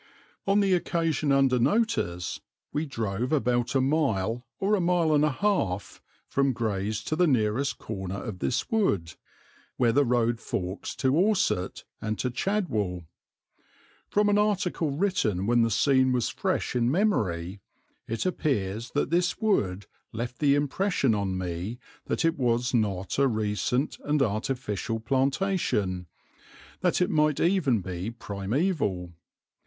On 0.47 0.61
the 0.61 0.73
occasion 0.73 1.31
under 1.31 1.59
notice 1.59 2.39
we 2.73 2.87
drove 2.87 3.31
about 3.31 3.75
a 3.75 3.81
mile 3.81 4.47
or 4.59 4.73
a 4.73 4.81
mile 4.81 5.13
and 5.13 5.23
a 5.23 5.29
half 5.29 6.01
from 6.27 6.53
Grays 6.53 7.03
to 7.03 7.15
the 7.15 7.27
nearest 7.27 7.77
corner 7.77 8.15
of 8.19 8.39
this 8.39 8.71
wood, 8.71 9.13
where 9.77 9.91
the 9.91 10.03
road 10.03 10.39
forks 10.39 10.95
to 10.95 11.13
Orsett 11.13 11.83
and 12.01 12.17
to 12.17 12.31
Chadwell. 12.31 13.03
From 14.09 14.27
an 14.27 14.39
article 14.39 14.89
written 14.89 15.45
when 15.45 15.61
the 15.61 15.69
scene 15.69 16.11
was 16.13 16.29
fresh 16.29 16.75
in 16.75 16.89
memory 16.89 17.61
it 18.07 18.25
appears 18.25 18.89
that 18.95 19.11
this 19.11 19.39
wood 19.39 19.85
left 20.11 20.39
the 20.39 20.55
impression 20.55 21.13
on 21.13 21.37
me 21.37 21.77
that 22.05 22.25
it 22.25 22.39
was 22.39 22.73
not 22.73 23.19
a 23.19 23.27
recent 23.27 23.99
and 24.03 24.23
artificial 24.23 24.99
plantation, 24.99 26.07
that 26.79 27.01
it 27.01 27.11
might 27.11 27.39
even 27.39 27.81
be 27.81 28.09
primeval. 28.09 29.13